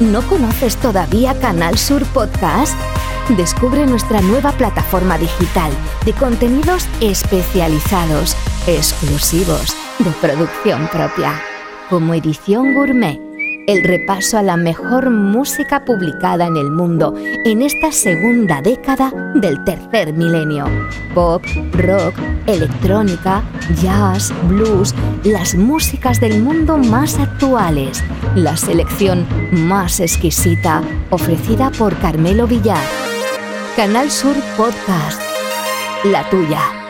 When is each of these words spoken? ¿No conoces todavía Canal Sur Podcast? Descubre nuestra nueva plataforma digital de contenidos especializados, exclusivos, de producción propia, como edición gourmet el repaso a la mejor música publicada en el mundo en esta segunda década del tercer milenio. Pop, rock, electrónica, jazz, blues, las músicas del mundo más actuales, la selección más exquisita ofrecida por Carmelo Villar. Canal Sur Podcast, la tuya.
¿No 0.00 0.20
conoces 0.28 0.76
todavía 0.76 1.38
Canal 1.40 1.78
Sur 1.78 2.04
Podcast? 2.08 2.78
Descubre 3.30 3.86
nuestra 3.86 4.20
nueva 4.20 4.52
plataforma 4.52 5.16
digital 5.16 5.72
de 6.04 6.12
contenidos 6.12 6.86
especializados, 7.00 8.36
exclusivos, 8.66 9.74
de 9.98 10.10
producción 10.20 10.86
propia, 10.88 11.40
como 11.88 12.12
edición 12.12 12.74
gourmet 12.74 13.25
el 13.66 13.82
repaso 13.82 14.38
a 14.38 14.42
la 14.42 14.56
mejor 14.56 15.10
música 15.10 15.84
publicada 15.84 16.46
en 16.46 16.56
el 16.56 16.70
mundo 16.70 17.14
en 17.44 17.62
esta 17.62 17.90
segunda 17.92 18.62
década 18.62 19.12
del 19.34 19.62
tercer 19.64 20.12
milenio. 20.12 20.66
Pop, 21.14 21.44
rock, 21.72 22.14
electrónica, 22.46 23.42
jazz, 23.82 24.32
blues, 24.48 24.94
las 25.24 25.54
músicas 25.54 26.20
del 26.20 26.42
mundo 26.42 26.78
más 26.78 27.18
actuales, 27.18 28.02
la 28.34 28.56
selección 28.56 29.26
más 29.50 30.00
exquisita 30.00 30.82
ofrecida 31.10 31.70
por 31.70 31.96
Carmelo 31.98 32.46
Villar. 32.46 32.84
Canal 33.76 34.10
Sur 34.10 34.36
Podcast, 34.56 35.20
la 36.04 36.28
tuya. 36.30 36.85